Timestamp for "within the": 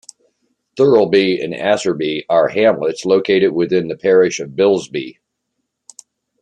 3.51-3.95